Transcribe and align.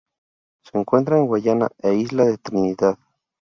Se 0.63 0.79
encuentra 0.79 1.19
en 1.19 1.27
Guayana 1.27 1.69
e 1.77 1.93
isla 1.93 2.25
de 2.25 2.39
Trinidad. 2.39 2.97